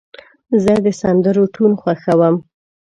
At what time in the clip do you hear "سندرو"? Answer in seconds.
1.01-1.43